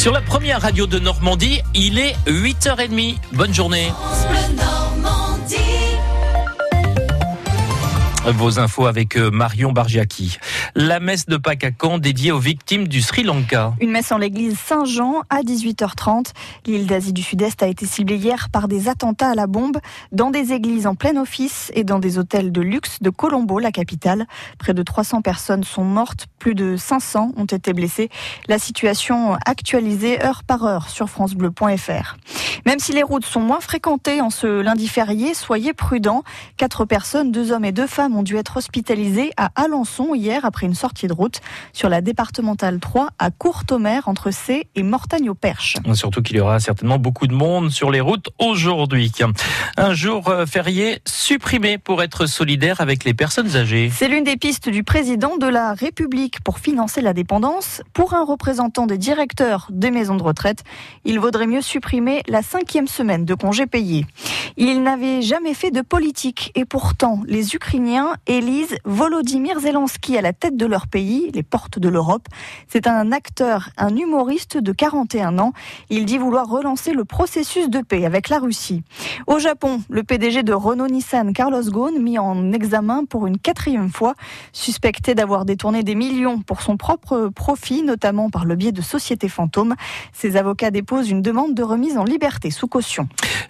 [0.00, 3.16] Sur la première radio de Normandie, il est 8h30.
[3.34, 3.92] Bonne journée.
[8.26, 10.38] Vos infos avec euh, Marion Bargiaki.
[10.74, 13.72] La messe de Pâques à dédiée aux victimes du Sri Lanka.
[13.80, 16.32] Une messe en l'église Saint-Jean à 18h30.
[16.66, 19.78] L'île d'Asie du Sud-Est a été ciblée hier par des attentats à la bombe
[20.12, 23.72] dans des églises en plein office et dans des hôtels de luxe de Colombo, la
[23.72, 24.26] capitale.
[24.58, 28.10] Près de 300 personnes sont mortes, plus de 500 ont été blessées.
[28.48, 32.16] La situation actualisée heure par heure sur francebleu.fr.
[32.66, 36.22] Même si les routes sont moins fréquentées en ce lundi férié, soyez prudents.
[36.56, 40.66] Quatre personnes, deux hommes et deux femmes ont dû être hospitalisés à Alençon hier après
[40.66, 41.40] une sortie de route
[41.72, 45.76] sur la départementale 3 à Courtomère entre C et Mortagne-au-Perche.
[45.94, 49.12] Surtout qu'il y aura certainement beaucoup de monde sur les routes aujourd'hui.
[49.76, 53.90] Un jour euh, férié supprimé pour être solidaire avec les personnes âgées.
[53.92, 57.82] C'est l'une des pistes du président de la République pour financer la dépendance.
[57.92, 60.64] Pour un représentant des directeurs des maisons de retraite,
[61.04, 64.06] il vaudrait mieux supprimer la cinquième semaine de congés payés.
[64.56, 70.32] Il n'avait jamais fait de politique et pourtant les Ukrainiens élisent Volodymyr Zelensky à la
[70.32, 72.26] tête de leur pays, les portes de l'Europe.
[72.66, 75.52] C'est un acteur, un humoriste de 41 ans.
[75.90, 78.82] Il dit vouloir relancer le processus de paix avec la Russie.
[79.28, 84.14] Au Japon, le PDG de Renault-Nissan, Carlos Ghosn, mis en examen pour une quatrième fois,
[84.52, 89.28] suspecté d'avoir détourné des millions pour son propre profit, notamment par le biais de sociétés
[89.28, 89.76] fantômes.
[90.12, 93.06] Ses avocats déposent une demande de remise en liberté sous caution.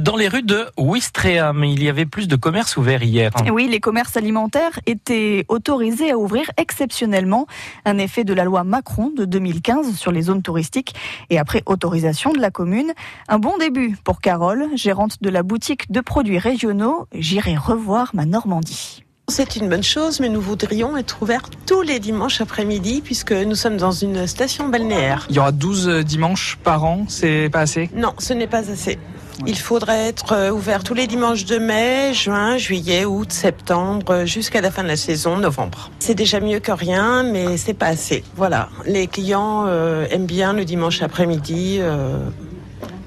[0.00, 3.30] Dans les rues de Ouistreham, il y avait plus de commerces ouverts hier.
[3.52, 7.46] Oui, les commerces alimentaires étaient autorisés à ouvrir exceptionnellement.
[7.84, 10.94] Un effet de la loi Macron de 2015 sur les zones touristiques
[11.30, 12.92] et après autorisation de la commune.
[13.28, 17.06] Un bon début pour Carole, gérante de la boutique de produits régionaux.
[17.14, 19.04] J'irai revoir ma Normandie.
[19.34, 23.54] C'est une bonne chose, mais nous voudrions être ouverts tous les dimanches après-midi puisque nous
[23.54, 25.26] sommes dans une station balnéaire.
[25.30, 27.88] Il y aura 12 dimanches par an, c'est pas assez?
[27.96, 28.98] Non, ce n'est pas assez.
[29.46, 34.60] Il faudrait être euh, ouvert tous les dimanches de mai, juin, juillet, août, septembre, jusqu'à
[34.60, 35.90] la fin de la saison, novembre.
[35.98, 38.24] C'est déjà mieux que rien, mais c'est pas assez.
[38.36, 38.68] Voilà.
[38.84, 41.78] Les clients euh, aiment bien le dimanche après-midi.
[41.80, 42.18] Euh,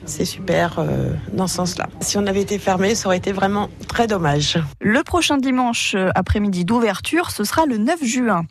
[0.05, 1.87] c'est super euh, dans ce sens-là.
[1.99, 4.59] Si on avait été fermé, ça aurait été vraiment très dommage.
[4.79, 8.43] Le prochain dimanche euh, après-midi d'ouverture, ce sera le 9 juin.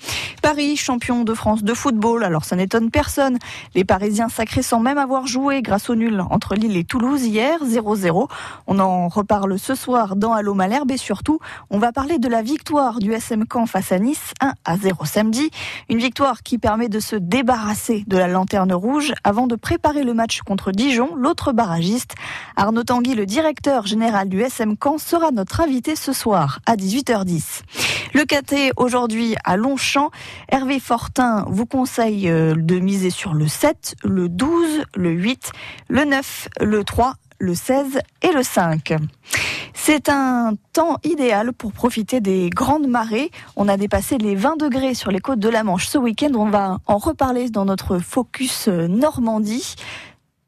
[0.43, 3.39] Paris, champion de France de football, alors ça n'étonne personne.
[3.75, 7.59] Les Parisiens sacrés sans même avoir joué grâce au nul entre Lille et Toulouse hier,
[7.65, 8.29] 0-0.
[8.67, 11.39] On en reparle ce soir dans Allo Malherbe et surtout,
[11.71, 15.05] on va parler de la victoire du SM Caen face à Nice, 1 à 0
[15.05, 15.51] samedi.
[15.89, 20.15] Une victoire qui permet de se débarrasser de la lanterne rouge avant de préparer le
[20.15, 22.15] match contre Dijon, l'autre barragiste.
[22.57, 27.63] Arnaud Tanguy, le directeur général du SM Caen, sera notre invité ce soir à 18h10.
[28.15, 30.11] Le KT aujourd'hui à Longchamp.
[30.49, 35.53] Hervé Fortin vous conseille euh, de miser sur le 7, le 12, le 8,
[35.89, 38.95] le 9, le 3, le 16 et le 5.
[39.75, 43.31] C'est un temps idéal pour profiter des grandes marées.
[43.57, 46.31] On a dépassé les 20 degrés sur les côtes de la Manche ce week-end.
[46.35, 49.75] On va en reparler dans notre focus euh, Normandie.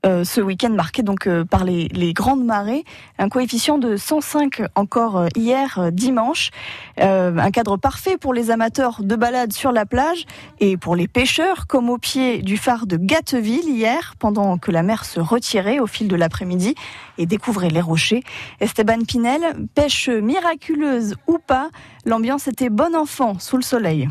[0.07, 2.85] Euh, ce week-end marqué donc euh, par les, grandes marées,
[3.19, 6.51] un coefficient de 105 encore euh, hier dimanche,
[6.99, 10.25] un cadre parfait pour les amateurs de balade sur la plage
[10.61, 14.83] et pour les pêcheurs comme au pied du phare de Gatteville hier pendant que la
[14.83, 16.75] mer se retirait au fil de l'après-midi
[17.19, 18.23] et découvrait les rochers.
[18.61, 21.69] Esteban Pinel, pêche miraculeuse ou pas,
[22.05, 24.09] l'ambiance était bon enfant sous le soleil.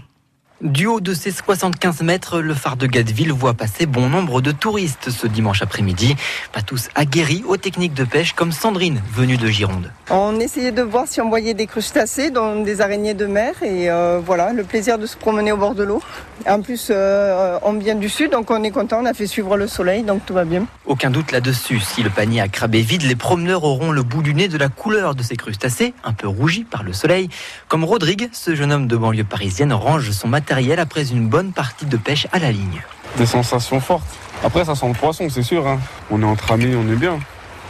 [0.61, 4.53] Du haut de ses 75 mètres, le phare de Gatteville voit passer bon nombre de
[4.53, 6.15] touristes ce dimanche après-midi.
[6.53, 9.91] Pas tous aguerris aux techniques de pêche comme Sandrine, venue de Gironde.
[10.09, 13.51] On essayait de voir si on voyait des crustacés, dont des araignées de mer.
[13.63, 16.01] Et euh, voilà, le plaisir de se promener au bord de l'eau.
[16.47, 18.99] En plus, euh, on vient du sud, donc on est content.
[19.01, 20.65] On a fait suivre le soleil, donc tout va bien.
[20.85, 21.81] Aucun doute là-dessus.
[21.81, 24.69] Si le panier a crabé vide, les promeneurs auront le bout du nez de la
[24.69, 27.27] couleur de ces crustacés, un peu rougis par le soleil.
[27.67, 30.44] Comme Rodrigue, ce jeune homme de banlieue parisienne range son matériel
[30.77, 32.81] après une bonne partie de pêche à la ligne.
[33.17, 34.05] Des sensations fortes.
[34.43, 35.67] Après, ça sent le poisson, c'est sûr.
[35.67, 35.79] Hein.
[36.11, 37.19] On est entre amis, on est bien.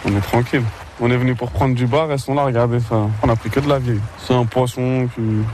[0.06, 0.63] On est tranquille.
[1.00, 3.07] On est venu pour prendre du bar, restons là, regardez ça.
[3.22, 4.00] On a pris que de la vieille.
[4.25, 5.10] C'est un poisson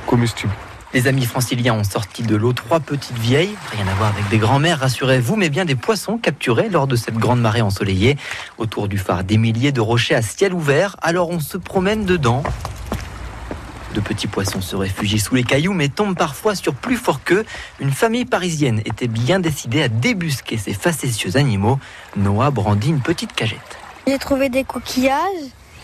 [0.05, 0.51] comestible.
[0.93, 4.37] Les amis franciliens ont sorti de l'eau trois petites vieilles, rien à voir avec des
[4.37, 8.17] grands-mères, rassurez-vous, mais bien des poissons capturés lors de cette grande marée ensoleillée.
[8.57, 12.43] Autour du phare, des milliers de rochers à ciel ouvert, alors on se promène dedans.
[13.93, 17.45] De petits poissons se réfugient sous les cailloux, mais tombent parfois sur plus fort qu'eux.
[17.79, 21.77] Une famille parisienne était bien décidée à débusquer ces facétieux animaux.
[22.15, 23.59] Noah brandit une petite cagette.
[24.07, 25.19] J'ai trouvé des coquillages,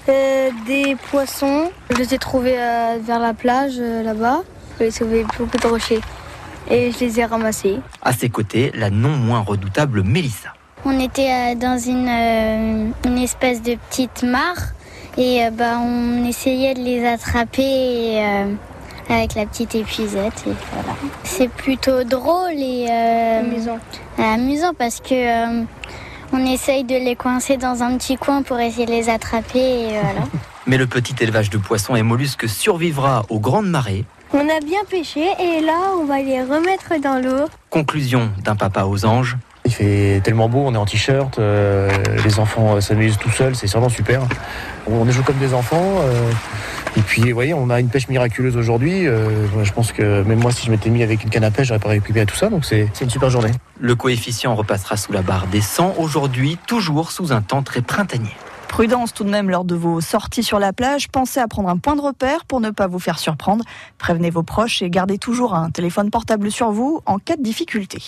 [0.07, 1.69] euh, des poissons.
[1.89, 4.44] Je les ai trouvés euh, vers la plage euh, là-bas.
[4.80, 6.01] J'ai trouvé beaucoup de rochers
[6.69, 7.80] et je les ai ramassés.
[8.01, 10.53] À ses côtés, la non moins redoutable Mélissa.
[10.86, 14.74] On était dans une, euh, une espèce de petite mare
[15.18, 18.54] et euh, bah, on essayait de les attraper et, euh,
[19.10, 20.44] avec la petite épuisette.
[20.48, 20.98] Et voilà.
[21.24, 23.80] C'est plutôt drôle et euh, Amusant.
[24.18, 25.64] amusant parce que euh,
[26.34, 29.60] on essaye de les coincer dans un petit coin pour essayer de les attraper.
[29.60, 30.22] Et voilà.
[30.68, 34.04] Mais le petit élevage de poissons et mollusques survivra aux grandes marées.
[34.34, 37.46] On a bien pêché et là, on va les remettre dans l'eau.
[37.70, 39.38] Conclusion d'un papa aux anges.
[39.68, 41.90] Il fait tellement beau, on est en t-shirt, euh,
[42.24, 44.22] les enfants euh, s'amusent tout seuls, c'est vraiment super.
[44.90, 45.98] On joue comme des enfants.
[46.00, 46.31] euh,
[46.96, 49.06] et puis, vous voyez, on a une pêche miraculeuse aujourd'hui.
[49.06, 51.68] euh, je pense que même moi, si je m'étais mis avec une canne à pêche,
[51.68, 52.48] j'aurais pas récupéré tout ça.
[52.50, 53.52] Donc, c'est c'est une super journée.
[53.78, 58.31] Le coefficient repassera sous la barre des 100 aujourd'hui, toujours sous un temps très printanier.
[58.70, 61.10] Prudence tout de même lors de vos sorties sur la plage.
[61.10, 63.66] Pensez à prendre un point de repère pour ne pas vous faire surprendre.
[63.98, 68.02] Prévenez vos proches et gardez toujours un téléphone portable sur vous en cas de difficulté.